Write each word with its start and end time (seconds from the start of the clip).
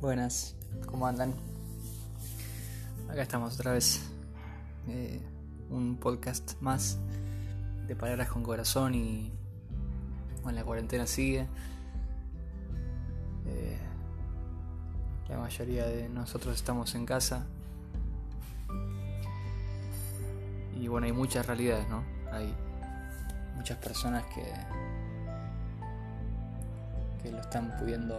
Buenas, 0.00 0.56
¿cómo 0.86 1.06
andan? 1.06 1.34
Acá 3.08 3.22
estamos 3.22 3.54
otra 3.54 3.72
vez. 3.72 4.00
Eh, 4.88 5.20
un 5.68 5.96
podcast 5.96 6.60
más 6.60 6.98
de 7.86 7.94
palabras 7.94 8.28
con 8.28 8.42
corazón 8.42 8.94
y 8.94 9.30
bueno, 10.42 10.58
la 10.58 10.64
cuarentena 10.64 11.06
sigue. 11.06 11.46
Eh, 13.46 13.78
la 15.28 15.38
mayoría 15.38 15.86
de 15.86 16.08
nosotros 16.08 16.54
estamos 16.54 16.94
en 16.94 17.06
casa. 17.06 17.46
Y 20.80 20.88
bueno, 20.88 21.06
hay 21.06 21.12
muchas 21.12 21.46
realidades, 21.46 21.88
¿no? 21.88 22.02
Hay 22.32 22.54
muchas 23.54 23.76
personas 23.78 24.24
que, 24.34 24.42
que 27.22 27.30
lo 27.30 27.40
están 27.40 27.76
pudiendo 27.78 28.16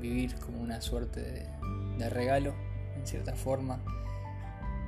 vivir 0.00 0.34
como 0.36 0.60
una 0.60 0.80
suerte 0.80 1.46
de, 1.98 2.10
regalo, 2.10 2.52
en 2.96 3.06
cierta 3.06 3.34
forma, 3.34 3.78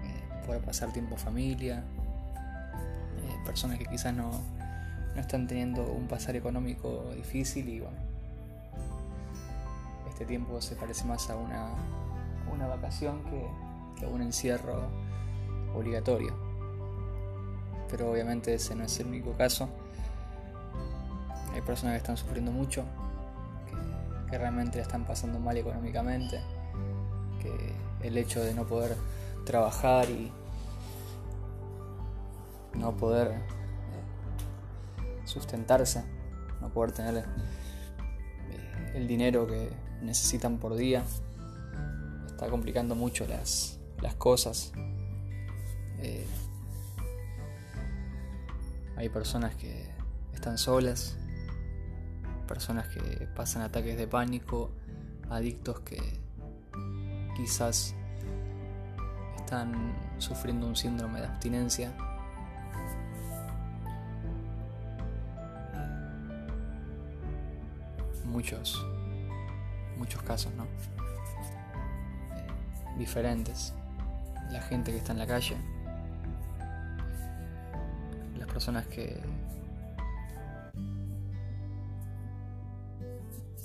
eh, 0.04 0.44
poder 0.46 0.60
pasar 0.62 0.92
tiempo 0.92 1.16
familia, 1.16 1.78
eh, 1.78 3.36
personas 3.44 3.78
que 3.78 3.86
quizás 3.86 4.12
no, 4.12 4.30
no 5.14 5.20
están 5.20 5.46
teniendo 5.46 5.84
un 5.84 6.08
pasar 6.08 6.34
económico 6.34 7.12
difícil 7.14 7.68
y 7.68 7.80
bueno, 7.80 7.96
este 10.08 10.26
tiempo 10.26 10.60
se 10.60 10.74
parece 10.74 11.04
más 11.04 11.30
a 11.30 11.36
una, 11.36 11.68
una 12.52 12.66
vacación 12.66 13.22
que, 13.24 13.46
que 14.00 14.06
a 14.06 14.08
un 14.08 14.22
encierro 14.22 14.88
obligatorio. 15.74 16.34
Pero 17.90 18.10
obviamente 18.10 18.54
ese 18.54 18.74
no 18.74 18.84
es 18.84 18.98
el 18.98 19.06
único 19.06 19.32
caso. 19.32 19.68
Hay 21.52 21.60
personas 21.62 21.94
que 21.94 21.98
están 21.98 22.16
sufriendo 22.16 22.50
mucho, 22.50 22.84
que 24.34 24.38
realmente 24.38 24.80
están 24.80 25.04
pasando 25.04 25.38
mal 25.38 25.56
económicamente, 25.56 26.40
que 27.40 27.72
el 28.04 28.18
hecho 28.18 28.42
de 28.42 28.52
no 28.52 28.66
poder 28.66 28.96
trabajar 29.46 30.10
y 30.10 30.32
no 32.76 32.96
poder 32.96 33.28
eh, 33.28 33.40
sustentarse, 35.24 36.02
no 36.60 36.68
poder 36.70 36.90
tener 36.90 37.18
eh, 37.18 38.92
el 38.96 39.06
dinero 39.06 39.46
que 39.46 39.70
necesitan 40.02 40.58
por 40.58 40.74
día, 40.74 41.04
está 42.26 42.48
complicando 42.48 42.96
mucho 42.96 43.28
las, 43.28 43.78
las 44.02 44.16
cosas. 44.16 44.72
Eh, 46.00 46.26
hay 48.96 49.08
personas 49.10 49.54
que 49.54 49.92
están 50.32 50.58
solas, 50.58 51.16
personas 52.44 52.88
que 52.88 53.28
pasan 53.34 53.62
ataques 53.62 53.96
de 53.96 54.06
pánico, 54.06 54.70
adictos 55.30 55.80
que 55.80 56.00
quizás 57.36 57.94
están 59.36 59.94
sufriendo 60.18 60.66
un 60.66 60.76
síndrome 60.76 61.20
de 61.20 61.26
abstinencia. 61.26 61.92
Muchos, 68.24 68.84
muchos 69.96 70.22
casos, 70.22 70.52
¿no? 70.54 70.66
Diferentes. 72.98 73.74
La 74.50 74.60
gente 74.60 74.92
que 74.92 74.98
está 74.98 75.12
en 75.12 75.18
la 75.18 75.26
calle, 75.26 75.56
las 78.38 78.48
personas 78.48 78.86
que 78.86 79.20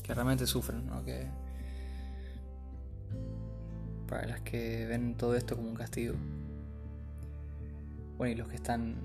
que 0.10 0.16
realmente 0.16 0.48
sufren, 0.48 0.88
¿no? 0.88 1.06
que 1.06 1.28
para 4.08 4.26
las 4.26 4.42
que 4.42 4.88
ven 4.88 5.14
todo 5.16 5.36
esto 5.36 5.56
como 5.56 5.70
un 5.70 5.76
castigo. 5.76 6.16
Bueno, 8.18 8.34
y 8.34 8.36
los 8.36 8.48
que 8.48 8.56
están 8.56 8.96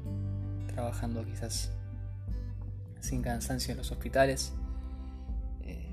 trabajando 0.67 1.23
quizás 1.27 1.73
sin 3.01 3.21
cansancio 3.21 3.73
en 3.73 3.77
los 3.77 3.93
hospitales, 3.93 4.55
eh, 5.61 5.93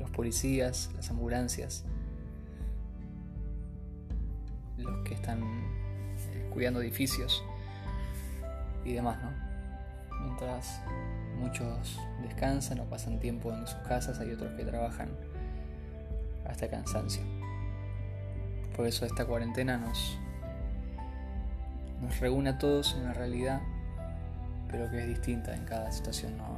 los 0.00 0.10
policías, 0.10 0.90
las 0.96 1.08
ambulancias, 1.10 1.84
los 4.78 5.04
que 5.04 5.14
están 5.14 5.44
eh, 5.44 6.50
cuidando 6.52 6.80
edificios 6.80 7.44
y 8.84 8.94
demás, 8.94 9.16
¿no? 9.22 9.30
Mientras 10.24 10.80
Muchos 11.38 11.98
descansan 12.22 12.80
o 12.80 12.84
pasan 12.84 13.20
tiempo 13.20 13.52
en 13.52 13.66
sus 13.66 13.78
casas, 13.80 14.18
hay 14.20 14.32
otros 14.32 14.54
que 14.54 14.64
trabajan 14.64 15.10
hasta 16.48 16.68
cansancio. 16.68 17.22
Por 18.74 18.86
eso 18.86 19.06
esta 19.06 19.24
cuarentena 19.24 19.76
nos, 19.76 20.18
nos 22.00 22.18
reúne 22.20 22.50
a 22.50 22.58
todos 22.58 22.94
en 22.94 23.02
una 23.02 23.14
realidad, 23.14 23.60
pero 24.70 24.90
que 24.90 25.00
es 25.00 25.08
distinta 25.08 25.54
en 25.54 25.64
cada 25.64 25.90
situación. 25.92 26.36
No, 26.36 26.56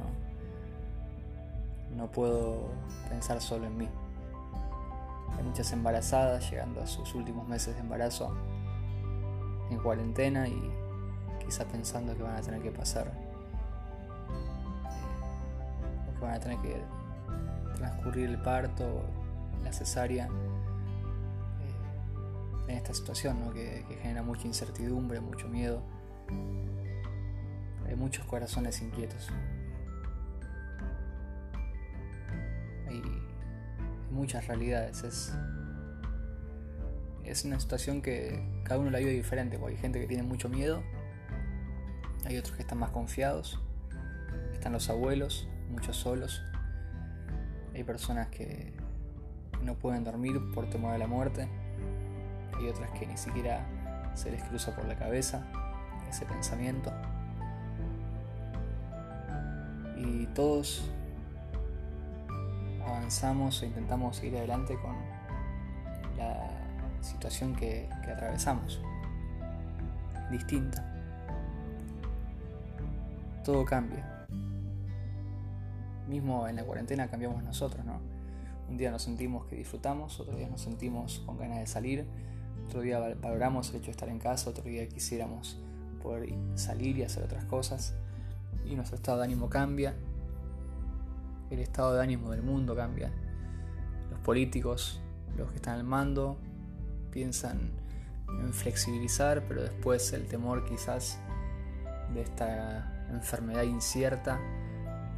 no 1.95 2.11
puedo 2.11 2.69
pensar 3.09 3.41
solo 3.41 3.67
en 3.67 3.77
mí. 3.77 3.89
Hay 5.37 5.43
muchas 5.43 5.71
embarazadas 5.71 6.49
llegando 6.49 6.81
a 6.81 6.87
sus 6.87 7.15
últimos 7.15 7.47
meses 7.47 7.75
de 7.75 7.81
embarazo 7.81 8.35
en 9.69 9.77
cuarentena 9.77 10.47
y 10.47 10.71
quizá 11.45 11.65
pensando 11.65 12.15
que 12.15 12.23
van 12.23 12.35
a 12.35 12.41
tener 12.41 12.61
que 12.61 12.71
pasar 12.71 13.11
van 16.21 16.33
a 16.33 16.39
tener 16.39 16.59
que 16.59 16.81
transcurrir 17.75 18.29
el 18.29 18.41
parto, 18.41 19.03
la 19.63 19.73
cesárea, 19.73 20.27
eh, 20.27 20.29
en 22.71 22.77
esta 22.77 22.93
situación 22.93 23.51
que, 23.53 23.85
genera 24.01 24.23
mucha 24.23 24.47
incertidumbre, 24.47 25.19
mucho 25.19 25.47
miedo. 25.47 25.81
Hay 27.87 27.95
muchos 27.95 28.25
corazones 28.25 28.81
inquietos. 28.81 29.29
Hay, 32.87 33.01
muchas 34.11 34.47
realidades. 34.47 35.03
Es, 37.23 37.45
una 37.45 37.59
situación 37.59 38.01
que 38.01 38.43
cada 38.63 38.79
uno 38.79 38.89
la 38.89 38.99
vive 38.99 39.11
diferente. 39.11 39.59
Hay 39.65 39.77
gente 39.77 39.99
que 39.99 40.07
tiene 40.07 40.23
mucho 40.23 40.49
miedo, 40.49 40.81
hay 42.25 42.37
otros 42.37 42.55
que 42.55 42.63
están 42.63 42.79
más 42.79 42.89
confiados, 42.89 43.59
están 44.51 44.73
los 44.73 44.89
abuelos, 44.89 45.47
muchos 45.69 45.95
solos. 45.95 46.41
Hay 47.73 47.83
personas 47.83 48.27
que 48.27 48.73
no 49.63 49.75
pueden 49.75 50.03
dormir 50.03 50.39
por 50.53 50.69
temor 50.69 50.93
a 50.93 50.97
la 50.97 51.07
muerte. 51.07 51.47
Hay 52.57 52.67
otras 52.67 52.89
que 52.91 53.05
ni 53.05 53.17
siquiera 53.17 53.65
se 54.13 54.31
les 54.31 54.43
cruza 54.43 54.75
por 54.75 54.85
la 54.85 54.95
cabeza 54.95 55.45
ese 56.09 56.25
pensamiento. 56.25 56.91
Y 59.97 60.25
todos 60.27 60.89
avanzamos 62.85 63.61
o 63.61 63.65
intentamos 63.65 64.17
seguir 64.17 64.37
adelante 64.37 64.77
con 64.79 64.95
la 66.17 66.49
situación 67.01 67.55
que, 67.55 67.89
que 68.03 68.11
atravesamos. 68.11 68.81
Distinta. 70.31 70.85
Todo 73.43 73.65
cambia 73.65 74.18
mismo 76.09 76.47
en 76.47 76.55
la 76.55 76.63
cuarentena 76.63 77.07
cambiamos 77.07 77.43
nosotros, 77.43 77.85
¿no? 77.85 77.99
Un 78.69 78.77
día 78.77 78.91
nos 78.91 79.03
sentimos 79.03 79.45
que 79.45 79.55
disfrutamos, 79.55 80.19
otro 80.19 80.35
día 80.35 80.47
nos 80.49 80.61
sentimos 80.61 81.23
con 81.25 81.37
ganas 81.37 81.59
de 81.59 81.67
salir, 81.67 82.05
otro 82.67 82.81
día 82.81 82.99
valoramos 82.99 83.69
el 83.69 83.77
hecho 83.77 83.85
de 83.85 83.91
estar 83.91 84.09
en 84.09 84.19
casa, 84.19 84.49
otro 84.49 84.63
día 84.63 84.87
quisiéramos 84.87 85.59
poder 86.03 86.33
salir 86.55 86.97
y 86.97 87.03
hacer 87.03 87.23
otras 87.23 87.45
cosas. 87.45 87.95
Y 88.65 88.75
nuestro 88.75 88.97
estado 88.97 89.19
de 89.19 89.23
ánimo 89.23 89.49
cambia, 89.49 89.95
el 91.49 91.59
estado 91.59 91.95
de 91.95 92.03
ánimo 92.03 92.29
del 92.29 92.43
mundo 92.43 92.75
cambia. 92.75 93.11
Los 94.11 94.19
políticos, 94.19 95.01
los 95.35 95.49
que 95.49 95.55
están 95.55 95.79
al 95.79 95.83
mando, 95.83 96.37
piensan 97.11 97.71
en 98.27 98.53
flexibilizar, 98.53 99.45
pero 99.47 99.63
después 99.63 100.13
el 100.13 100.27
temor 100.27 100.65
quizás 100.65 101.19
de 102.13 102.21
esta 102.21 103.07
enfermedad 103.09 103.63
incierta 103.63 104.39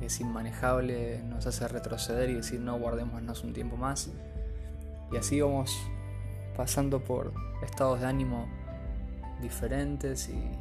es 0.05 0.19
inmanejable, 0.19 1.21
nos 1.23 1.45
hace 1.45 1.67
retroceder 1.67 2.29
y 2.29 2.35
decir 2.35 2.59
no, 2.59 2.77
guardémonos 2.77 3.43
un 3.43 3.53
tiempo 3.53 3.77
más. 3.77 4.09
Y 5.11 5.17
así 5.17 5.41
vamos 5.41 5.77
pasando 6.55 7.03
por 7.03 7.33
estados 7.63 7.99
de 7.99 8.07
ánimo 8.07 8.47
diferentes 9.41 10.29
y, 10.29 10.51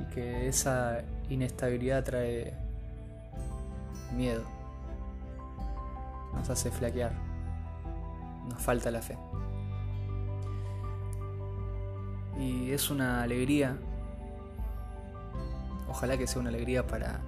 y 0.00 0.04
que 0.14 0.48
esa 0.48 1.02
inestabilidad 1.28 2.04
trae 2.04 2.54
miedo, 4.14 4.44
nos 6.34 6.48
hace 6.50 6.70
flaquear, 6.70 7.12
nos 8.48 8.62
falta 8.62 8.90
la 8.90 9.02
fe. 9.02 9.16
Y 12.38 12.72
es 12.72 12.90
una 12.90 13.22
alegría 13.22 13.76
Ojalá 15.94 16.18
que 16.18 16.26
sea 16.26 16.40
una 16.40 16.50
alegría 16.50 16.84
para 16.84 17.22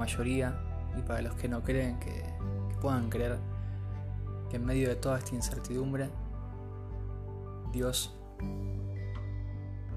mayoría 0.00 0.54
y 0.98 1.02
para 1.02 1.22
los 1.22 1.34
que 1.34 1.48
no 1.48 1.62
creen 1.62 1.98
que, 1.98 2.24
que 2.68 2.76
puedan 2.80 3.08
creer 3.08 3.38
que 4.50 4.56
en 4.56 4.66
medio 4.66 4.88
de 4.88 4.96
toda 4.96 5.18
esta 5.18 5.34
incertidumbre 5.34 6.10
Dios 7.72 8.14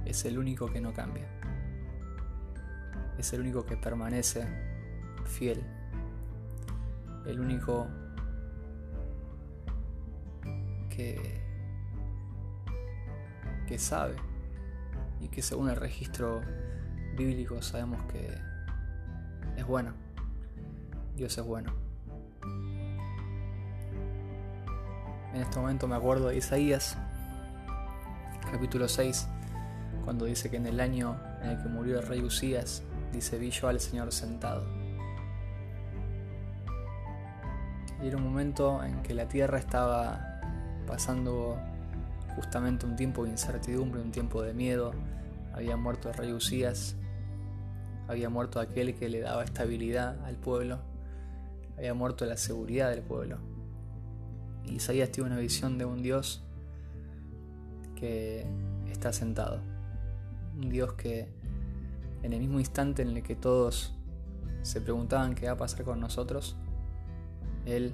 es 0.06 0.24
el 0.24 0.38
único 0.38 0.68
que 0.68 0.80
no 0.80 0.94
cambia. 0.94 1.28
Es 3.18 3.34
el 3.34 3.42
único 3.42 3.66
que 3.66 3.78
permanece 3.78 4.46
fiel. 5.26 5.64
El 7.26 7.40
único 7.40 7.88
que, 10.90 11.42
que 13.68 13.80
sabe 13.80 14.16
y 15.22 15.30
que 15.30 15.42
según 15.42 15.70
el 15.70 15.76
registro 15.76 16.42
bíblico 17.16 17.62
sabemos 17.62 18.02
que 18.12 18.38
es 19.58 19.66
bueno. 19.66 19.94
Dios 21.16 21.38
es 21.38 21.46
bueno. 21.46 21.74
En 25.34 25.42
este 25.42 25.60
momento 25.60 25.88
me 25.88 25.96
acuerdo 25.96 26.28
de 26.28 26.38
Isaías, 26.38 26.98
capítulo 28.52 28.88
6, 28.88 29.28
cuando 30.06 30.26
dice 30.26 30.50
que 30.50 30.58
en 30.58 30.68
el 30.68 30.80
año 30.80 31.18
en 31.42 31.52
el 31.52 31.62
que 31.62 31.70
murió 31.70 32.00
el 32.00 32.06
rey 32.06 32.22
Usías, 32.22 32.84
dice, 33.12 33.38
vi 33.38 33.50
yo 33.50 33.68
al 33.68 33.80
Señor 33.80 34.12
sentado. 34.12 34.64
Y 38.02 38.08
era 38.08 38.18
un 38.18 38.24
momento 38.24 38.84
en 38.84 39.02
que 39.02 39.14
la 39.14 39.28
tierra 39.28 39.58
estaba 39.58 40.42
pasando 40.86 41.58
justamente 42.36 42.86
un 42.86 42.96
tiempo 42.96 43.24
de 43.24 43.32
incertidumbre, 43.32 44.02
un 44.02 44.12
tiempo 44.12 44.42
de 44.42 44.54
miedo. 44.54 44.94
Había 45.54 45.78
muerto 45.78 46.10
el 46.10 46.16
rey 46.16 46.32
Usías, 46.34 46.96
había 48.08 48.30
muerto 48.30 48.60
aquel 48.60 48.96
que 48.96 49.10
le 49.10 49.22
daba 49.22 49.44
estabilidad 49.44 50.24
al 50.26 50.36
pueblo, 50.36 50.80
había 51.78 51.94
muerto 51.94 52.26
la 52.26 52.38
seguridad 52.38 52.90
del 52.90 53.02
pueblo. 53.02 53.38
Y 54.66 54.76
Isaías 54.76 55.12
tiene 55.12 55.32
una 55.32 55.40
visión 55.40 55.78
de 55.78 55.86
un 55.86 56.02
Dios 56.02 56.44
que 57.96 58.46
está 58.92 59.14
sentado. 59.14 59.62
Un 60.56 60.70
Dios 60.70 60.94
que 60.94 61.28
en 62.22 62.34
el 62.34 62.40
mismo 62.40 62.60
instante 62.60 63.02
en 63.02 63.10
el 63.10 63.24
que 63.24 63.36
todos 63.36 63.94
se 64.62 64.80
preguntaban 64.80 65.36
qué 65.36 65.48
va 65.48 65.54
a 65.54 65.58
pasar 65.58 65.84
con 65.84 66.00
nosotros, 66.00 66.56
Él 67.66 67.94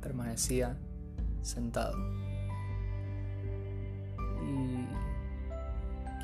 permanecía 0.00 0.76
sentado. 1.42 1.96
Y 4.46 4.86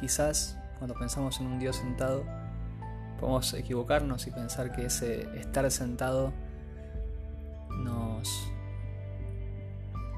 quizás 0.01 0.57
cuando 0.79 0.95
pensamos 0.95 1.41
en 1.41 1.47
un 1.47 1.59
Dios 1.59 1.77
sentado, 1.77 2.25
podemos 3.21 3.53
equivocarnos 3.53 4.27
y 4.27 4.31
pensar 4.31 4.73
que 4.73 4.87
ese 4.87 5.29
estar 5.39 5.71
sentado 5.71 6.33
nos, 7.69 8.51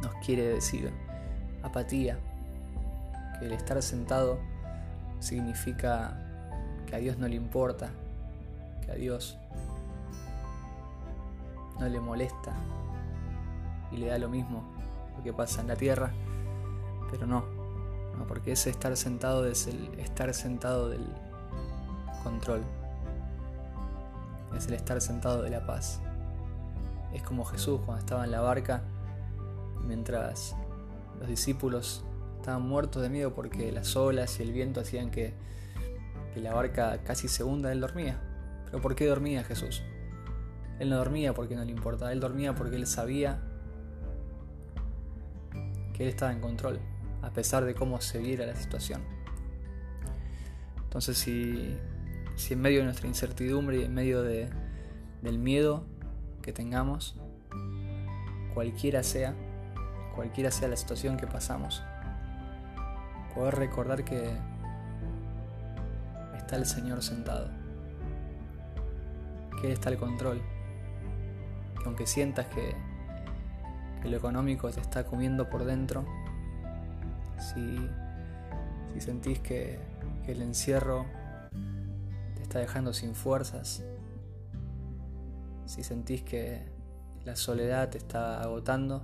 nos 0.00 0.14
quiere 0.24 0.44
decir 0.46 0.92
apatía, 1.62 2.18
que 3.38 3.46
el 3.46 3.52
estar 3.52 3.82
sentado 3.82 4.38
significa 5.18 6.16
que 6.86 6.96
a 6.96 6.98
Dios 6.98 7.18
no 7.18 7.26
le 7.26 7.34
importa, 7.34 7.90
que 8.84 8.92
a 8.92 8.94
Dios 8.94 9.36
no 11.80 11.88
le 11.88 11.98
molesta 11.98 12.52
y 13.90 13.96
le 13.96 14.06
da 14.06 14.18
lo 14.18 14.28
mismo 14.28 14.62
lo 15.16 15.24
que 15.24 15.32
pasa 15.32 15.60
en 15.60 15.68
la 15.68 15.76
tierra, 15.76 16.12
pero 17.10 17.26
no, 17.26 17.44
no 18.16 18.26
porque 18.26 18.52
ese 18.52 18.70
estar 18.70 18.96
sentado 18.96 19.46
es 19.46 19.66
el 19.66 19.98
estar 19.98 20.32
sentado 20.34 20.88
del 20.88 21.04
control, 22.22 22.62
el 24.66 24.74
estar 24.74 25.00
sentado 25.00 25.42
de 25.42 25.50
la 25.50 25.66
paz. 25.66 26.00
Es 27.12 27.22
como 27.22 27.44
Jesús 27.44 27.80
cuando 27.84 28.00
estaba 28.00 28.24
en 28.24 28.30
la 28.30 28.40
barca, 28.40 28.82
mientras 29.86 30.56
los 31.18 31.28
discípulos 31.28 32.04
estaban 32.36 32.62
muertos 32.62 33.02
de 33.02 33.08
miedo 33.08 33.34
porque 33.34 33.70
las 33.70 33.94
olas 33.96 34.40
y 34.40 34.42
el 34.42 34.52
viento 34.52 34.80
hacían 34.80 35.10
que, 35.10 35.34
que 36.34 36.40
la 36.40 36.54
barca 36.54 37.02
casi 37.04 37.28
se 37.28 37.44
hunda, 37.44 37.70
él 37.72 37.80
dormía. 37.80 38.20
¿Pero 38.64 38.80
por 38.80 38.94
qué 38.94 39.06
dormía 39.06 39.44
Jesús? 39.44 39.82
Él 40.78 40.90
no 40.90 40.96
dormía 40.96 41.34
porque 41.34 41.54
no 41.54 41.64
le 41.64 41.70
importaba, 41.70 42.12
él 42.12 42.20
dormía 42.20 42.54
porque 42.54 42.76
él 42.76 42.86
sabía 42.86 43.40
que 45.92 46.02
él 46.04 46.08
estaba 46.08 46.32
en 46.32 46.40
control, 46.40 46.80
a 47.22 47.30
pesar 47.30 47.64
de 47.64 47.74
cómo 47.74 48.00
se 48.00 48.18
viera 48.18 48.46
la 48.46 48.56
situación. 48.56 49.02
Entonces 50.84 51.18
si 51.18 51.78
si 52.42 52.54
en 52.54 52.60
medio 52.60 52.80
de 52.80 52.86
nuestra 52.86 53.06
incertidumbre 53.06 53.78
y 53.78 53.84
en 53.84 53.94
medio 53.94 54.22
de, 54.22 54.50
del 55.22 55.38
miedo 55.38 55.84
que 56.42 56.52
tengamos, 56.52 57.14
cualquiera 58.52 59.04
sea, 59.04 59.32
cualquiera 60.16 60.50
sea 60.50 60.66
la 60.66 60.76
situación 60.76 61.16
que 61.16 61.28
pasamos, 61.28 61.84
poder 63.32 63.54
recordar 63.54 64.04
que 64.04 64.32
está 66.36 66.56
el 66.56 66.66
Señor 66.66 67.04
sentado, 67.04 67.48
que 69.60 69.68
Él 69.68 69.72
está 69.74 69.90
al 69.90 69.96
control, 69.98 70.42
que 71.78 71.84
aunque 71.84 72.08
sientas 72.08 72.46
que, 72.46 72.74
que 74.02 74.08
lo 74.08 74.16
económico 74.16 74.68
te 74.70 74.80
está 74.80 75.04
comiendo 75.04 75.48
por 75.48 75.64
dentro, 75.64 76.04
si, 77.38 77.78
si 78.92 79.00
sentís 79.00 79.38
que 79.38 79.78
el 80.26 80.42
encierro 80.42 81.21
está 82.52 82.60
dejando 82.60 82.92
sin 82.92 83.14
fuerzas, 83.14 83.82
si 85.64 85.82
sentís 85.82 86.20
que 86.20 86.68
la 87.24 87.34
soledad 87.34 87.88
te 87.88 87.96
está 87.96 88.42
agotando, 88.42 89.02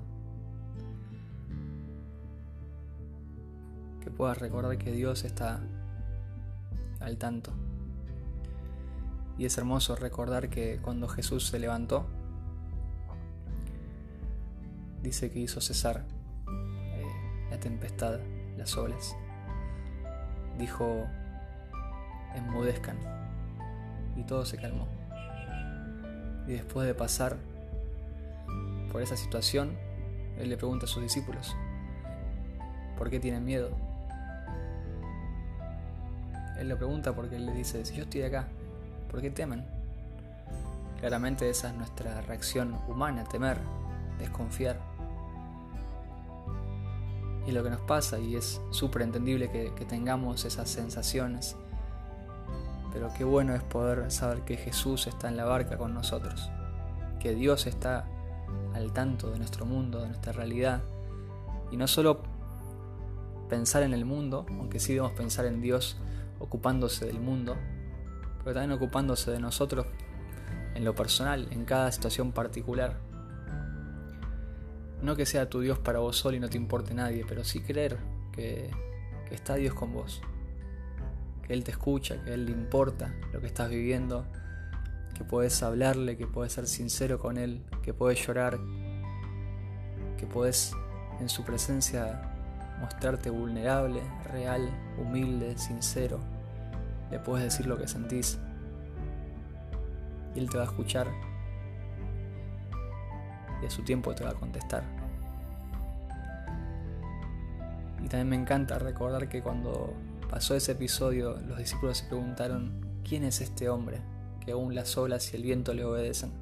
que 4.03 4.11
puedas 4.11 4.37
recordar 4.37 4.77
que 4.77 4.93
Dios 4.93 5.25
está 5.25 5.62
al 7.00 7.17
tanto. 7.17 7.55
Y 9.39 9.47
es 9.47 9.56
hermoso 9.56 9.97
recordar 9.97 10.50
que 10.50 10.79
cuando 10.83 11.09
Jesús 11.09 11.47
se 11.47 11.59
levantó, 11.59 12.05
dice 15.03 15.31
que 15.31 15.39
hizo 15.39 15.62
cesar 15.62 16.05
eh, 16.93 17.49
la 17.50 17.59
tempestad, 17.59 18.21
las 18.59 18.77
olas. 18.77 19.17
Dijo, 20.59 21.06
enmudezcan 22.35 23.17
y 24.19 24.25
todo 24.25 24.44
se 24.44 24.59
calmó. 24.59 24.87
Y 26.47 26.52
después 26.52 26.87
de 26.87 26.95
pasar 26.95 27.37
por 28.90 29.00
esa 29.00 29.16
situación, 29.16 29.76
él 30.38 30.50
le 30.50 30.57
pregunta 30.57 30.87
a 30.87 30.88
sus 30.88 31.02
discípulos, 31.02 31.54
¿por 32.97 33.11
qué 33.11 33.21
tienen 33.21 33.45
miedo? 33.45 33.71
Él 36.59 36.69
le 36.69 36.76
pregunta 36.76 37.14
porque 37.14 37.37
él 37.37 37.47
le 37.47 37.52
dice, 37.52 37.85
si 37.85 37.95
yo 37.95 38.02
estoy 38.02 38.23
acá, 38.23 38.49
¿por 39.11 39.21
qué 39.21 39.31
temen? 39.31 39.64
Claramente 40.99 41.49
esa 41.49 41.69
es 41.69 41.75
nuestra 41.75 42.21
reacción 42.23 42.76
humana, 42.88 43.25
temer, 43.25 43.59
desconfiar. 44.19 44.81
Y 47.47 47.52
lo 47.52 47.62
que 47.62 47.71
nos 47.71 47.81
pasa, 47.83 48.19
y 48.19 48.35
es 48.35 48.61
súper 48.71 49.02
entendible 49.02 49.50
que, 49.50 49.73
que 49.75 49.85
tengamos 49.85 50.45
esas 50.45 50.69
sensaciones, 50.69 51.57
pero 52.99 53.12
qué 53.17 53.23
bueno 53.23 53.55
es 53.55 53.62
poder 53.62 54.11
saber 54.11 54.40
que 54.40 54.57
Jesús 54.57 55.07
está 55.07 55.28
en 55.28 55.37
la 55.37 55.45
barca 55.45 55.78
con 55.78 55.95
nosotros, 55.95 56.50
que 57.21 57.33
Dios 57.33 57.69
está 57.69 58.09
al 58.75 58.93
tanto 58.93 59.31
de 59.31 59.38
nuestro 59.38 59.67
mundo, 59.67 60.00
de 60.00 60.09
nuestra 60.09 60.33
realidad, 60.33 60.83
y 61.71 61.76
no 61.76 61.87
solo 61.87 62.23
pensar 63.49 63.85
en 63.85 63.95
el 63.95 64.05
mundo, 64.05 64.47
aunque 64.49 64.81
sí 64.81 64.95
debemos 64.95 65.12
pensar 65.12 65.47
en 65.47 65.61
Dios 65.61 65.97
ocupándose 66.40 67.07
del 67.07 67.21
mundo, 67.21 67.57
pero 68.43 68.55
también 68.55 68.73
ocupándose 68.73 69.31
de 69.31 69.38
nosotros 69.38 69.87
en 70.75 70.85
lo 70.85 70.97
personal, 70.97 71.47
en 71.52 71.64
cada 71.64 71.93
situación 71.93 72.33
particular. 72.33 72.99
No 75.02 75.14
que 75.14 75.25
sea 75.25 75.49
tu 75.49 75.61
Dios 75.61 75.78
para 75.78 76.00
vos 76.00 76.17
solo 76.17 76.37
y 76.37 76.40
no 76.40 76.49
te 76.49 76.57
importe 76.57 76.95
nadie, 76.95 77.25
pero 77.28 77.45
sí 77.45 77.61
creer 77.61 77.97
que, 78.33 78.73
que 79.28 79.37
está 79.37 79.55
Dios 79.55 79.73
con 79.73 79.93
vos 79.93 80.21
que 81.49 81.55
Él 81.55 81.64
te 81.64 81.71
escucha, 81.71 82.23
que 82.23 82.31
a 82.31 82.35
Él 82.35 82.45
le 82.45 82.52
importa 82.52 83.12
lo 83.33 83.40
que 83.40 83.47
estás 83.47 83.71
viviendo, 83.71 84.26
que 85.14 85.25
puedes 85.25 85.62
hablarle, 85.62 86.19
que 86.19 86.26
puedes 86.26 86.52
ser 86.52 86.67
sincero 86.67 87.19
con 87.19 87.38
Él, 87.38 87.64
que 87.83 87.95
puedes 87.95 88.25
llorar, 88.25 88.59
que 90.19 90.26
puedes 90.26 90.73
en 91.21 91.28
su 91.31 91.43
presencia 91.45 92.21
mostrarte 92.81 93.31
vulnerable, 93.31 94.02
real, 94.31 94.69
humilde, 94.99 95.57
sincero. 95.57 96.21
Le 97.11 97.19
puedes 97.19 97.45
decir 97.45 97.67
lo 97.67 97.78
que 97.78 97.88
sentís 97.88 98.38
y 100.35 100.38
Él 100.38 100.50
te 100.50 100.59
va 100.59 100.64
a 100.64 100.67
escuchar 100.67 101.09
y 103.62 103.67
a 103.67 103.71
su 103.71 103.83
tiempo 103.83 104.14
te 104.14 104.23
va 104.23 104.31
a 104.31 104.35
contestar. 104.35 104.85
Y 108.05 108.09
también 108.09 108.28
me 108.28 108.37
encanta 108.37 108.78
recordar 108.78 109.28
que 109.28 109.43
cuando 109.43 109.95
pasó 110.28 110.54
ese 110.54 110.73
episodio, 110.73 111.37
los 111.47 111.58
discípulos 111.58 111.99
se 111.99 112.06
preguntaron, 112.06 113.00
¿quién 113.04 113.25
es 113.25 113.40
este 113.40 113.68
hombre 113.68 114.00
que 114.49 114.52
aún 114.52 114.75
las 114.75 114.97
olas 114.97 115.30
y 115.35 115.37
el 115.37 115.42
viento 115.42 115.75
le 115.75 115.85
obedecen. 115.85 116.32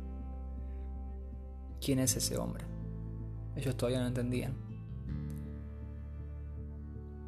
¿Quién 1.84 1.98
es 1.98 2.16
ese 2.16 2.38
hombre? 2.38 2.64
Ellos 3.56 3.76
todavía 3.76 4.00
no 4.00 4.06
entendían. 4.06 4.54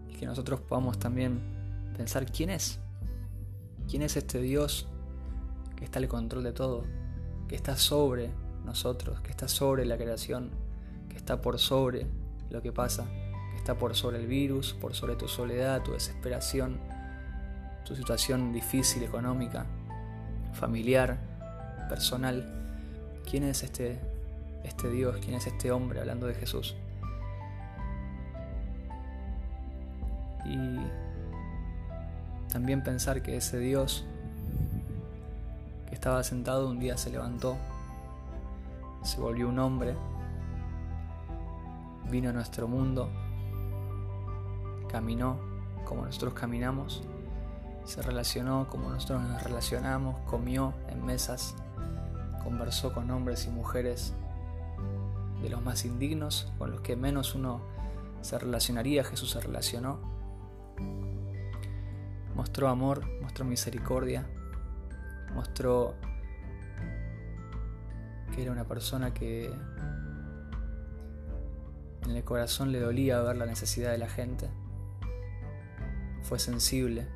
Y 0.08 0.14
que 0.14 0.24
nosotros 0.24 0.60
podamos 0.60 0.96
también 1.00 1.40
pensar 1.96 2.30
quién 2.30 2.50
es. 2.50 2.78
¿Quién 3.88 4.02
es 4.02 4.16
este 4.16 4.40
Dios 4.40 4.86
que 5.74 5.84
está 5.84 5.98
al 5.98 6.06
control 6.06 6.44
de 6.44 6.52
todo? 6.52 6.84
Que 7.48 7.56
está 7.56 7.76
sobre 7.76 8.30
nosotros, 8.64 9.20
que 9.20 9.32
está 9.32 9.48
sobre 9.48 9.84
la 9.84 9.96
creación, 9.96 10.52
que 11.08 11.16
está 11.16 11.42
por 11.42 11.58
sobre 11.58 12.06
lo 12.50 12.62
que 12.62 12.70
pasa, 12.70 13.04
está 13.68 13.78
por 13.78 13.94
sobre 13.94 14.16
el 14.16 14.26
virus, 14.26 14.72
por 14.72 14.94
sobre 14.94 15.14
tu 15.14 15.28
soledad, 15.28 15.82
tu 15.82 15.92
desesperación, 15.92 16.78
tu 17.84 17.94
situación 17.94 18.50
difícil 18.50 19.02
económica, 19.02 19.66
familiar, 20.54 21.18
personal. 21.86 22.50
¿Quién 23.30 23.42
es 23.42 23.62
este, 23.62 24.00
este 24.64 24.88
Dios? 24.88 25.18
¿Quién 25.20 25.34
es 25.34 25.46
este 25.46 25.70
hombre 25.70 26.00
hablando 26.00 26.26
de 26.26 26.32
Jesús? 26.32 26.76
Y 30.46 30.78
también 32.50 32.82
pensar 32.82 33.20
que 33.20 33.36
ese 33.36 33.58
Dios 33.58 34.06
que 35.90 35.94
estaba 35.94 36.24
sentado 36.24 36.70
un 36.70 36.78
día 36.78 36.96
se 36.96 37.10
levantó, 37.10 37.58
se 39.02 39.20
volvió 39.20 39.46
un 39.46 39.58
hombre, 39.58 39.94
vino 42.10 42.30
a 42.30 42.32
nuestro 42.32 42.66
mundo, 42.66 43.10
caminó 44.88 45.38
como 45.84 46.04
nosotros 46.04 46.34
caminamos, 46.34 47.02
se 47.84 48.02
relacionó 48.02 48.68
como 48.68 48.90
nosotros 48.90 49.22
nos 49.22 49.42
relacionamos, 49.42 50.18
comió 50.26 50.74
en 50.88 51.04
mesas, 51.04 51.54
conversó 52.42 52.92
con 52.92 53.10
hombres 53.10 53.46
y 53.46 53.50
mujeres 53.50 54.12
de 55.42 55.48
los 55.48 55.62
más 55.62 55.84
indignos, 55.84 56.52
con 56.58 56.72
los 56.72 56.80
que 56.80 56.96
menos 56.96 57.34
uno 57.34 57.60
se 58.20 58.38
relacionaría, 58.38 59.04
Jesús 59.04 59.30
se 59.30 59.40
relacionó 59.40 60.18
mostró 62.38 62.68
amor, 62.68 63.04
mostró 63.20 63.44
misericordia, 63.44 64.24
mostró 65.34 65.96
que 68.32 68.42
era 68.42 68.52
una 68.52 68.62
persona 68.62 69.12
que 69.12 69.52
en 72.04 72.10
el 72.10 72.22
corazón 72.22 72.70
le 72.70 72.78
dolía 72.78 73.20
ver 73.22 73.36
la 73.38 73.44
necesidad 73.44 73.90
de 73.90 73.98
la 73.98 74.08
gente, 74.08 74.48
fue 76.28 76.38
sensible 76.38 77.06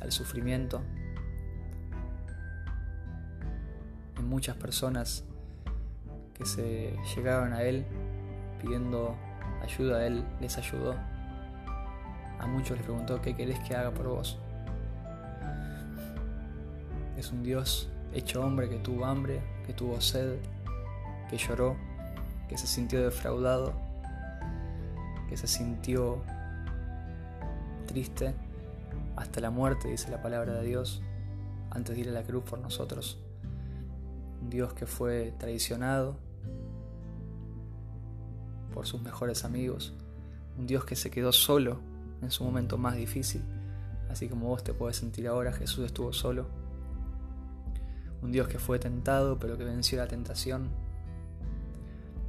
al 0.00 0.12
sufrimiento. 0.12 0.80
En 4.16 4.26
muchas 4.30 4.56
personas 4.56 5.24
que 6.32 6.46
se 6.46 6.96
llegaron 7.14 7.52
a 7.52 7.62
él 7.64 7.84
pidiendo 8.62 9.14
ayuda, 9.62 10.06
él 10.06 10.24
les 10.40 10.56
ayudó. 10.56 10.94
A 12.38 12.46
muchos 12.46 12.78
les 12.78 12.86
preguntó 12.86 13.20
qué 13.20 13.36
querés 13.36 13.58
que 13.60 13.76
haga 13.76 13.90
por 13.90 14.08
vos. 14.08 14.38
Es 17.18 17.30
un 17.30 17.42
Dios 17.42 17.90
hecho 18.14 18.42
hombre 18.42 18.70
que 18.70 18.78
tuvo 18.78 19.04
hambre, 19.04 19.42
que 19.66 19.74
tuvo 19.74 20.00
sed, 20.00 20.38
que 21.28 21.36
lloró, 21.36 21.76
que 22.48 22.56
se 22.56 22.66
sintió 22.66 23.02
defraudado, 23.02 23.74
que 25.28 25.36
se 25.36 25.46
sintió 25.46 26.22
triste 27.82 28.34
hasta 29.16 29.40
la 29.40 29.50
muerte, 29.50 29.88
dice 29.88 30.10
la 30.10 30.22
palabra 30.22 30.54
de 30.54 30.66
Dios, 30.66 31.02
antes 31.70 31.94
de 31.94 32.02
ir 32.02 32.08
a 32.08 32.12
la 32.12 32.22
cruz 32.22 32.44
por 32.44 32.58
nosotros. 32.58 33.18
Un 34.40 34.50
Dios 34.50 34.72
que 34.74 34.86
fue 34.86 35.32
traicionado 35.38 36.16
por 38.72 38.86
sus 38.86 39.02
mejores 39.02 39.44
amigos, 39.44 39.94
un 40.58 40.66
Dios 40.66 40.84
que 40.84 40.96
se 40.96 41.10
quedó 41.10 41.32
solo 41.32 41.80
en 42.22 42.30
su 42.30 42.44
momento 42.44 42.78
más 42.78 42.96
difícil, 42.96 43.42
así 44.10 44.28
como 44.28 44.48
vos 44.48 44.64
te 44.64 44.72
puedes 44.72 44.96
sentir 44.96 45.28
ahora, 45.28 45.52
Jesús 45.52 45.86
estuvo 45.86 46.12
solo. 46.12 46.46
Un 48.22 48.30
Dios 48.30 48.46
que 48.46 48.58
fue 48.58 48.78
tentado, 48.78 49.38
pero 49.38 49.58
que 49.58 49.64
venció 49.64 49.98
la 49.98 50.06
tentación. 50.06 50.68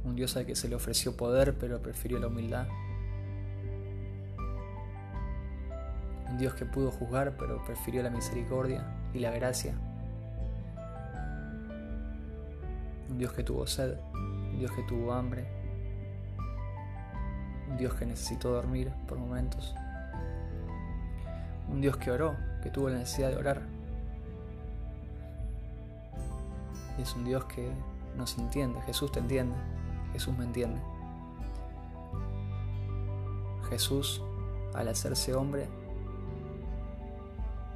Un 0.04 0.16
Dios 0.16 0.36
al 0.36 0.44
que 0.44 0.56
se 0.56 0.68
le 0.68 0.74
ofreció 0.74 1.16
poder, 1.16 1.56
pero 1.56 1.80
prefirió 1.80 2.18
la 2.18 2.26
humildad. 2.26 2.66
Un 6.34 6.38
Dios 6.38 6.54
que 6.54 6.66
pudo 6.66 6.90
juzgar, 6.90 7.36
pero 7.38 7.64
prefirió 7.64 8.02
la 8.02 8.10
misericordia 8.10 8.84
y 9.12 9.20
la 9.20 9.30
gracia. 9.30 9.74
Un 13.08 13.18
Dios 13.18 13.32
que 13.32 13.44
tuvo 13.44 13.66
sed, 13.68 13.94
un 14.12 14.58
Dios 14.58 14.72
que 14.72 14.82
tuvo 14.82 15.12
hambre, 15.12 15.46
un 17.70 17.76
Dios 17.76 17.94
que 17.94 18.04
necesitó 18.04 18.50
dormir 18.50 18.90
por 19.06 19.16
momentos 19.16 19.74
un 21.68 21.80
Dios 21.80 21.96
que 21.96 22.10
oró, 22.10 22.36
que 22.62 22.70
tuvo 22.70 22.88
la 22.88 22.98
necesidad 22.98 23.30
de 23.30 23.36
orar. 23.36 23.62
Y 26.98 27.02
es 27.02 27.14
un 27.14 27.24
Dios 27.24 27.44
que 27.46 27.70
nos 28.16 28.38
entiende, 28.38 28.80
Jesús 28.82 29.10
te 29.10 29.20
entiende, 29.20 29.56
Jesús 30.12 30.36
me 30.36 30.44
entiende. 30.44 30.80
Jesús, 33.68 34.22
al 34.74 34.88
hacerse 34.88 35.34
hombre, 35.34 35.68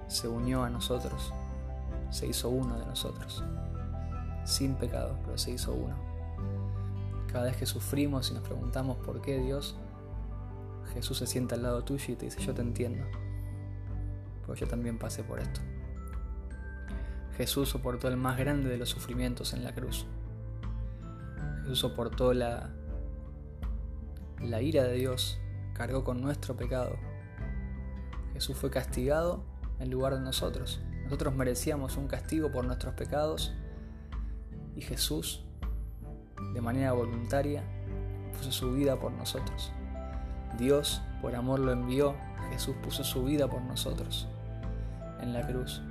se 0.09 0.29
unió 0.29 0.65
a 0.65 0.71
nosotros, 0.71 1.33
se 2.11 2.27
hizo 2.27 2.49
uno 2.49 2.79
de 2.79 2.87
nosotros, 2.87 3.45
sin 4.45 4.75
pecado, 4.75 5.19
pero 5.25 5.39
se 5.39 5.53
hizo 5.53 5.73
uno. 5.73 5.97
Cada 7.31 7.45
vez 7.45 7.57
que 7.57 7.67
sufrimos 7.67 8.31
y 8.31 8.35
nos 8.35 8.43
preguntamos 8.43 8.97
por 8.99 9.21
qué 9.21 9.39
Dios, 9.39 9.77
Jesús 10.95 11.19
se 11.19 11.27
sienta 11.27 11.55
al 11.55 11.63
lado 11.63 11.85
tuyo 11.85 12.15
y 12.15 12.17
te 12.17 12.25
dice, 12.25 12.41
yo 12.41 12.55
te 12.55 12.63
entiendo 12.63 13.05
yo 14.55 14.67
también 14.67 14.99
pasé 14.99 15.23
por 15.23 15.41
esto. 15.41 15.61
Jesús 17.37 17.69
soportó 17.69 18.09
el 18.09 18.17
más 18.17 18.39
grande 18.39 18.69
de 18.69 18.79
los 18.79 18.89
sufrimientos 18.89 19.53
en 19.53 19.63
la 19.63 19.75
cruz. 19.75 20.07
Jesús 21.63 21.79
soportó 21.79 22.33
la, 22.33 22.71
la 24.41 24.63
ira 24.63 24.85
de 24.85 24.95
Dios, 24.95 25.39
cargó 25.75 26.03
con 26.03 26.21
nuestro 26.21 26.57
pecado. 26.57 26.97
Jesús 28.33 28.57
fue 28.57 28.71
castigado 28.71 29.45
en 29.81 29.91
lugar 29.91 30.15
de 30.15 30.21
nosotros. 30.21 30.81
Nosotros 31.05 31.35
merecíamos 31.35 31.97
un 31.97 32.09
castigo 32.09 32.51
por 32.51 32.65
nuestros 32.65 32.95
pecados 32.95 33.55
y 34.77 34.83
Jesús, 34.83 35.43
de 36.55 36.61
manera 36.61 36.93
voluntaria, 36.93 37.63
puso 38.37 38.53
su 38.53 38.73
vida 38.73 38.99
por 38.99 39.13
nosotros. 39.13 39.73
Dios, 40.59 41.03
por 41.21 41.35
amor, 41.35 41.61
lo 41.61 41.73
envió. 41.73 42.15
Jesús 42.51 42.77
puso 42.83 43.05
su 43.05 43.25
vida 43.25 43.49
por 43.49 43.61
nosotros 43.63 44.29
en 45.21 45.33
la 45.33 45.47
cruz. 45.47 45.83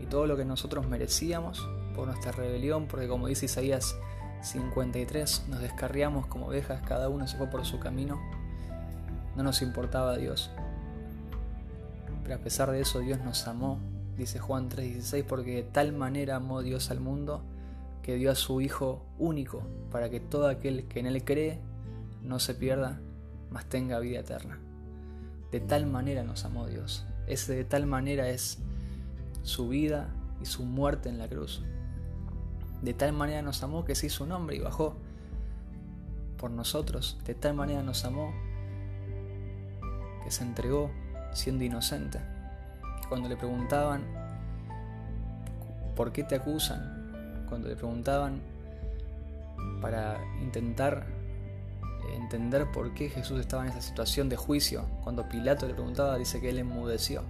Y 0.00 0.06
todo 0.06 0.26
lo 0.26 0.36
que 0.36 0.44
nosotros 0.44 0.86
merecíamos 0.86 1.66
por 1.94 2.06
nuestra 2.06 2.32
rebelión, 2.32 2.86
porque 2.86 3.08
como 3.08 3.26
dice 3.26 3.46
Isaías 3.46 3.96
53, 4.42 5.46
nos 5.48 5.60
descarriamos 5.60 6.26
como 6.26 6.46
ovejas, 6.46 6.80
cada 6.86 7.08
uno 7.08 7.26
se 7.26 7.36
fue 7.36 7.48
por 7.48 7.64
su 7.64 7.80
camino, 7.80 8.20
no 9.34 9.42
nos 9.42 9.62
importaba 9.62 10.12
a 10.12 10.16
Dios. 10.16 10.50
Pero 12.28 12.40
a 12.40 12.44
pesar 12.44 12.70
de 12.70 12.78
eso 12.82 12.98
Dios 12.98 13.20
nos 13.24 13.48
amó, 13.48 13.78
dice 14.18 14.38
Juan 14.38 14.68
3:16, 14.68 15.24
porque 15.24 15.54
de 15.54 15.62
tal 15.62 15.94
manera 15.94 16.36
amó 16.36 16.60
Dios 16.60 16.90
al 16.90 17.00
mundo 17.00 17.42
que 18.02 18.16
dio 18.16 18.30
a 18.30 18.34
su 18.34 18.60
Hijo 18.60 19.02
único, 19.18 19.62
para 19.90 20.10
que 20.10 20.20
todo 20.20 20.46
aquel 20.46 20.86
que 20.88 21.00
en 21.00 21.06
Él 21.06 21.24
cree 21.24 21.58
no 22.22 22.38
se 22.38 22.52
pierda, 22.52 23.00
mas 23.50 23.64
tenga 23.64 23.98
vida 23.98 24.20
eterna. 24.20 24.58
De 25.52 25.60
tal 25.60 25.86
manera 25.86 26.22
nos 26.22 26.44
amó 26.44 26.66
Dios. 26.66 27.06
Ese 27.26 27.54
de 27.54 27.64
tal 27.64 27.86
manera 27.86 28.28
es 28.28 28.58
su 29.42 29.70
vida 29.70 30.10
y 30.42 30.44
su 30.44 30.66
muerte 30.66 31.08
en 31.08 31.16
la 31.16 31.28
cruz. 31.28 31.62
De 32.82 32.92
tal 32.92 33.14
manera 33.14 33.40
nos 33.40 33.62
amó 33.62 33.86
que 33.86 33.94
se 33.94 34.08
hizo 34.08 34.24
un 34.24 34.32
hombre 34.32 34.56
y 34.56 34.60
bajó 34.60 34.96
por 36.36 36.50
nosotros. 36.50 37.16
De 37.24 37.34
tal 37.34 37.54
manera 37.54 37.82
nos 37.82 38.04
amó 38.04 38.34
que 40.22 40.30
se 40.30 40.44
entregó 40.44 40.90
siendo 41.32 41.64
inocente. 41.64 42.20
Cuando 43.08 43.28
le 43.28 43.36
preguntaban, 43.36 44.02
¿por 45.96 46.12
qué 46.12 46.24
te 46.24 46.34
acusan? 46.34 47.46
Cuando 47.48 47.68
le 47.68 47.76
preguntaban 47.76 48.40
para 49.80 50.18
intentar 50.42 51.06
entender 52.14 52.70
por 52.70 52.94
qué 52.94 53.08
Jesús 53.08 53.40
estaba 53.40 53.64
en 53.64 53.70
esa 53.70 53.82
situación 53.82 54.28
de 54.28 54.36
juicio. 54.36 54.84
Cuando 55.02 55.28
Pilato 55.28 55.66
le 55.66 55.74
preguntaba, 55.74 56.16
dice 56.16 56.40
que 56.40 56.50
él 56.50 56.58
enmudeció. 56.58 57.22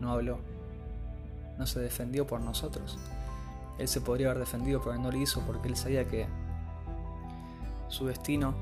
No 0.00 0.12
habló. 0.12 0.38
No 1.58 1.66
se 1.66 1.80
defendió 1.80 2.26
por 2.26 2.40
nosotros. 2.40 2.98
Él 3.78 3.88
se 3.88 4.00
podría 4.00 4.28
haber 4.28 4.40
defendido, 4.40 4.80
pero 4.82 4.96
no 4.98 5.10
lo 5.10 5.18
hizo 5.18 5.40
porque 5.42 5.68
él 5.68 5.76
sabía 5.76 6.06
que 6.06 6.26
su 7.88 8.06
destino 8.06 8.54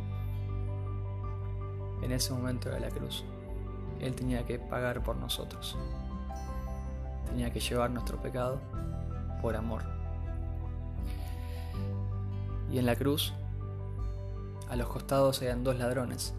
en 2.03 2.13
ese 2.13 2.33
momento 2.33 2.69
era 2.69 2.81
la 2.81 2.91
cruz. 2.91 3.25
Él 4.01 4.15
tenía 4.15 4.45
que 4.45 4.59
pagar 4.59 5.03
por 5.03 5.17
nosotros. 5.17 5.77
tenía 7.27 7.53
que 7.53 7.59
llevar 7.59 7.91
nuestro 7.91 8.21
pecado 8.21 8.61
por 9.43 9.57
amor. 9.57 9.83
Y 12.71 12.79
en 12.79 12.87
la 12.87 12.97
cruz, 12.97 13.35
a 14.69 14.77
los 14.77 14.89
costados 14.89 15.43
eran 15.43 15.65
dos 15.65 15.77
ladrones. 15.77 16.35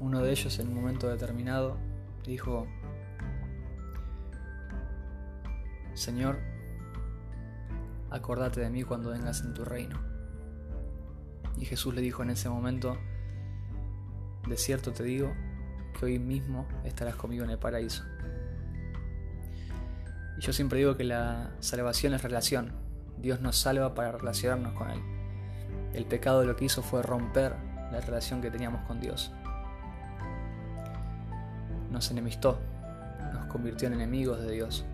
Uno 0.00 0.20
de 0.20 0.30
ellos 0.30 0.58
en 0.58 0.68
un 0.68 0.74
momento 0.74 1.08
determinado 1.08 1.76
dijo, 2.24 2.66
Señor, 5.94 6.38
acordate 8.10 8.60
de 8.60 8.70
mí 8.70 8.82
cuando 8.82 9.10
vengas 9.10 9.42
en 9.42 9.54
tu 9.54 9.64
reino. 9.64 9.98
Y 11.56 11.64
Jesús 11.64 11.94
le 11.94 12.00
dijo 12.00 12.22
en 12.22 12.30
ese 12.30 12.48
momento, 12.48 12.96
de 14.48 14.56
cierto 14.56 14.92
te 14.92 15.02
digo 15.02 15.32
que 15.92 16.06
hoy 16.06 16.18
mismo 16.18 16.66
estarás 16.84 17.16
conmigo 17.16 17.44
en 17.44 17.50
el 17.50 17.58
paraíso. 17.58 18.04
Y 20.38 20.40
yo 20.40 20.52
siempre 20.52 20.78
digo 20.78 20.96
que 20.96 21.04
la 21.04 21.50
salvación 21.60 22.14
es 22.14 22.22
relación. 22.22 22.72
Dios 23.18 23.40
nos 23.40 23.56
salva 23.56 23.94
para 23.94 24.12
relacionarnos 24.12 24.72
con 24.72 24.90
Él. 24.90 25.00
El 25.92 26.06
pecado 26.06 26.44
lo 26.44 26.56
que 26.56 26.64
hizo 26.64 26.82
fue 26.82 27.02
romper 27.02 27.54
la 27.92 28.00
relación 28.00 28.40
que 28.40 28.50
teníamos 28.50 28.82
con 28.86 29.00
Dios. 29.00 29.32
Nos 31.90 32.10
enemistó, 32.10 32.58
nos 33.34 33.46
convirtió 33.46 33.88
en 33.88 33.94
enemigos 33.94 34.40
de 34.40 34.52
Dios. 34.52 34.84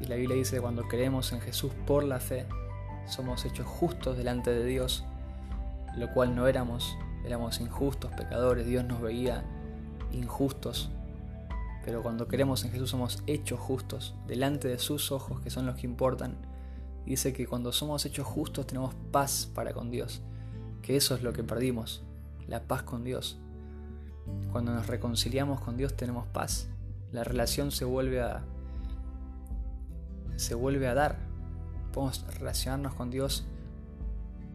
Y 0.00 0.06
la 0.06 0.16
Biblia 0.16 0.36
dice 0.36 0.56
que 0.56 0.62
cuando 0.62 0.86
creemos 0.86 1.32
en 1.32 1.40
Jesús 1.40 1.72
por 1.86 2.04
la 2.04 2.20
fe, 2.20 2.46
somos 3.06 3.44
hechos 3.44 3.66
justos 3.66 4.16
delante 4.16 4.50
de 4.50 4.64
Dios, 4.64 5.04
lo 5.96 6.12
cual 6.12 6.36
no 6.36 6.46
éramos, 6.46 6.96
éramos 7.24 7.60
injustos, 7.60 8.12
pecadores, 8.12 8.66
Dios 8.66 8.84
nos 8.84 9.00
veía 9.00 9.44
injustos, 10.16 10.90
pero 11.86 12.02
cuando 12.02 12.26
creemos 12.26 12.64
en 12.64 12.72
Jesús 12.72 12.90
somos 12.90 13.22
hechos 13.28 13.60
justos 13.60 14.16
delante 14.26 14.66
de 14.66 14.80
sus 14.80 15.12
ojos, 15.12 15.40
que 15.40 15.50
son 15.50 15.66
los 15.66 15.76
que 15.76 15.86
importan. 15.86 16.36
dice 17.06 17.32
que 17.32 17.46
cuando 17.46 17.70
somos 17.70 18.04
hechos 18.04 18.26
justos 18.26 18.66
tenemos 18.66 18.92
paz 19.12 19.48
para 19.54 19.72
con 19.72 19.92
Dios, 19.92 20.20
que 20.82 20.96
eso 20.96 21.14
es 21.14 21.22
lo 21.22 21.32
que 21.32 21.44
perdimos, 21.44 22.02
la 22.48 22.64
paz 22.64 22.82
con 22.82 23.04
Dios. 23.04 23.38
Cuando 24.50 24.74
nos 24.74 24.88
reconciliamos 24.88 25.60
con 25.60 25.76
Dios 25.76 25.96
tenemos 25.96 26.26
paz. 26.26 26.68
La 27.12 27.22
relación 27.22 27.70
se 27.70 27.84
vuelve 27.84 28.20
a 28.20 28.44
se 30.34 30.56
vuelve 30.56 30.88
a 30.88 30.94
dar. 30.94 31.18
Podemos 31.92 32.26
relacionarnos 32.38 32.94
con 32.94 33.10
Dios 33.10 33.46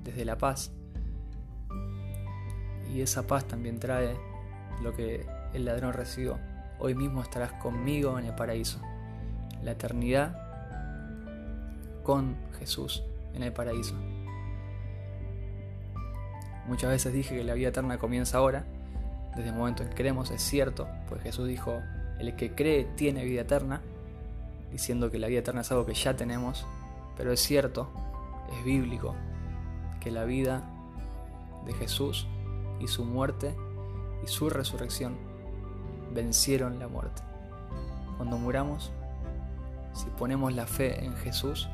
desde 0.04 0.26
la 0.26 0.38
paz. 0.38 0.72
Y 2.94 3.00
esa 3.00 3.26
paz 3.26 3.48
también 3.48 3.80
trae 3.80 4.18
lo 4.84 4.94
que 4.94 5.26
el 5.54 5.66
ladrón 5.66 5.94
recibió. 5.94 6.38
Hoy 6.80 6.96
mismo 6.96 7.22
estarás 7.22 7.54
conmigo 7.54 8.18
en 8.18 8.26
el 8.26 8.36
paraíso. 8.36 8.80
La 9.64 9.72
eternidad 9.72 10.36
con 12.04 12.36
Jesús 12.60 13.04
en 13.34 13.44
el 13.44 13.54
paraíso. 13.54 13.96
Muchas 16.68 16.90
veces 16.90 17.14
dije 17.14 17.36
que 17.36 17.44
la 17.44 17.54
vida 17.54 17.70
eterna 17.70 17.98
comienza 17.98 18.38
ahora, 18.38 18.66
desde 19.36 19.50
el 19.50 19.56
momento 19.56 19.84
en 19.84 19.90
que 19.90 19.96
creemos, 19.96 20.32
es 20.32 20.42
cierto, 20.42 20.88
pues 21.08 21.22
Jesús 21.22 21.48
dijo, 21.48 21.82
el 22.20 22.36
que 22.36 22.54
cree 22.54 22.86
tiene 22.96 23.24
vida 23.26 23.42
eterna, 23.42 23.82
diciendo 24.72 25.12
que 25.12 25.20
la 25.20 25.28
vida 25.28 25.40
eterna 25.40 25.62
es 25.62 25.72
algo 25.72 25.86
que 25.86 25.94
ya 25.94 26.16
tenemos, 26.16 26.66
pero 27.18 27.32
es 27.32 27.40
cierto, 27.40 27.90
es 28.58 28.64
bíblico, 28.64 29.16
que 30.00 30.12
la 30.12 30.24
vida 30.24 30.64
de 31.66 31.74
Jesús 31.74 32.28
y 32.80 32.88
su 32.88 33.06
muerte 33.06 33.56
y 34.24 34.28
su 34.28 34.50
resurrección 34.50 35.31
vencieron 36.14 36.80
la 36.80 36.88
muerte. 36.88 37.22
Cuando 38.18 38.38
muramos, 38.38 38.92
si 39.94 40.06
ponemos 40.18 40.54
la 40.54 40.68
fe 40.68 41.04
en 41.04 41.16
Jesús, 41.16 41.70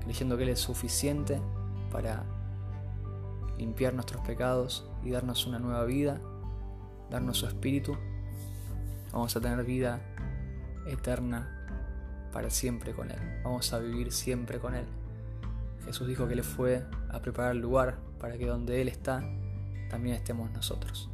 creyendo 0.00 0.36
que 0.36 0.44
Él 0.44 0.48
es 0.50 0.60
suficiente 0.60 1.40
para 1.90 2.24
limpiar 3.58 3.94
nuestros 3.94 4.22
pecados 4.22 4.88
y 5.04 5.10
darnos 5.10 5.46
una 5.46 5.58
nueva 5.58 5.84
vida, 5.84 6.20
darnos 7.10 7.38
su 7.38 7.46
espíritu, 7.46 7.96
vamos 9.12 9.34
a 9.36 9.40
tener 9.40 9.64
vida 9.64 10.00
eterna 10.86 11.54
para 12.32 12.50
siempre 12.50 12.92
con 12.92 13.10
Él. 13.10 13.18
Vamos 13.44 13.72
a 13.72 13.78
vivir 13.78 14.12
siempre 14.12 14.58
con 14.58 14.74
Él. 14.74 14.86
Jesús 15.84 16.06
dijo 16.06 16.26
que 16.26 16.34
Él 16.34 16.42
fue 16.42 16.84
a 17.10 17.20
preparar 17.20 17.52
el 17.52 17.60
lugar 17.60 17.98
para 18.18 18.36
que 18.36 18.46
donde 18.46 18.80
Él 18.80 18.88
está, 18.88 19.22
también 19.90 20.16
estemos 20.16 20.50
nosotros. 20.50 21.10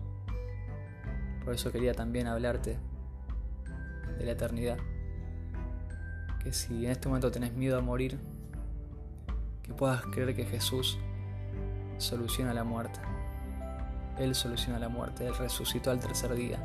Por 1.45 1.55
eso 1.55 1.71
quería 1.71 1.93
también 1.93 2.27
hablarte 2.27 2.79
de 4.19 4.25
la 4.25 4.33
eternidad. 4.33 4.79
Que 6.43 6.53
si 6.53 6.87
en 6.87 6.93
este 6.93 7.09
momento 7.09 7.31
tenés 7.31 7.53
miedo 7.53 7.79
a 7.79 7.81
morir, 7.81 8.19
que 9.63 9.73
puedas 9.73 10.03
creer 10.07 10.35
que 10.35 10.45
Jesús 10.45 10.99
soluciona 11.99 12.55
la 12.55 12.65
muerte. 12.65 13.01
Él 14.19 14.35
soluciona 14.35 14.79
la 14.79 14.89
muerte, 14.89 15.27
Él 15.27 15.35
resucitó 15.35 15.91
al 15.91 16.01
tercer 16.01 16.35
día. 16.35 16.59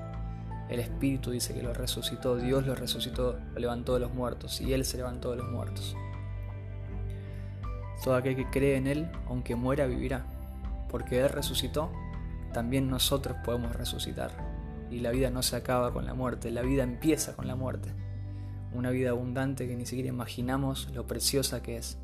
El 0.69 0.79
Espíritu 0.79 1.31
dice 1.31 1.53
que 1.53 1.63
lo 1.63 1.73
resucitó, 1.73 2.35
Dios 2.35 2.65
lo 2.65 2.75
resucitó, 2.75 3.39
lo 3.53 3.59
levantó 3.59 3.95
de 3.95 4.01
los 4.01 4.13
muertos 4.13 4.61
y 4.61 4.73
Él 4.73 4.85
se 4.85 4.97
levantó 4.97 5.31
de 5.31 5.37
los 5.37 5.49
muertos. 5.49 5.95
Todo 8.03 8.15
aquel 8.15 8.35
que 8.35 8.49
cree 8.49 8.77
en 8.77 8.87
Él, 8.87 9.11
aunque 9.27 9.55
muera, 9.55 9.87
vivirá. 9.87 10.25
Porque 10.89 11.19
Él 11.19 11.29
resucitó, 11.29 11.91
también 12.53 12.89
nosotros 12.89 13.37
podemos 13.43 13.75
resucitar. 13.75 14.48
Y 14.91 14.99
la 14.99 15.11
vida 15.11 15.29
no 15.29 15.43
se 15.43 15.55
acaba 15.55 15.93
con 15.93 16.05
la 16.05 16.13
muerte, 16.13 16.51
la 16.51 16.61
vida 16.61 16.83
empieza 16.83 17.35
con 17.35 17.47
la 17.47 17.55
muerte. 17.55 17.93
Una 18.73 18.89
vida 18.91 19.11
abundante 19.11 19.67
que 19.67 19.75
ni 19.75 19.85
siquiera 19.85 20.09
imaginamos 20.09 20.89
lo 20.93 21.07
preciosa 21.07 21.61
que 21.61 21.77
es. 21.77 21.97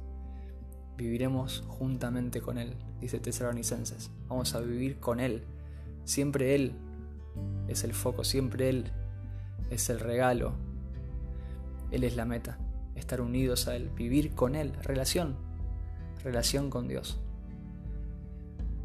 Viviremos 0.97 1.63
juntamente 1.67 2.41
con 2.41 2.57
Él, 2.57 2.75
dice 3.01 3.19
Tesalonicenses. 3.19 4.11
Vamos 4.27 4.55
a 4.55 4.61
vivir 4.61 4.99
con 4.99 5.19
Él. 5.19 5.43
Siempre 6.05 6.55
Él 6.55 6.73
es 7.67 7.83
el 7.83 7.93
foco, 7.93 8.23
siempre 8.23 8.69
Él 8.69 8.91
es 9.69 9.89
el 9.89 9.99
regalo, 9.99 10.53
Él 11.91 12.03
es 12.03 12.15
la 12.15 12.25
meta, 12.25 12.59
estar 12.95 13.21
unidos 13.21 13.67
a 13.67 13.75
Él, 13.75 13.89
vivir 13.89 14.33
con 14.35 14.55
Él, 14.55 14.73
relación, 14.83 15.35
relación 16.23 16.69
con 16.69 16.87
Dios. 16.87 17.19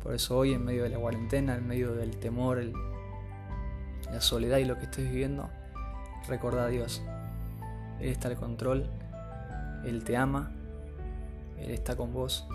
Por 0.02 0.14
eso 0.14 0.38
hoy 0.38 0.54
en 0.54 0.64
medio 0.64 0.84
de 0.84 0.88
la 0.88 0.98
cuarentena, 0.98 1.56
en 1.56 1.66
medio 1.66 1.92
del 1.92 2.16
temor, 2.16 2.58
la 4.12 4.20
soledad 4.20 4.58
y 4.58 4.64
lo 4.64 4.78
que 4.78 4.84
estés 4.84 5.10
viviendo, 5.10 5.48
recuerda 6.28 6.64
a 6.64 6.68
Dios. 6.68 7.02
Él 8.00 8.08
está 8.08 8.28
al 8.28 8.36
control, 8.36 8.88
Él 9.84 10.04
te 10.04 10.16
ama, 10.16 10.50
Él 11.58 11.70
está 11.70 11.96
con 11.96 12.12
vos 12.12 12.46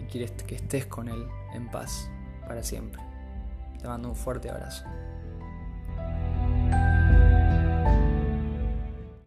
y 0.00 0.04
quiere 0.06 0.30
que 0.46 0.56
estés 0.56 0.86
con 0.86 1.08
Él 1.08 1.26
en 1.54 1.70
paz 1.70 2.10
para 2.46 2.62
siempre. 2.62 3.02
Te 3.80 3.88
mando 3.88 4.08
un 4.08 4.16
fuerte 4.16 4.50
abrazo. 4.50 4.84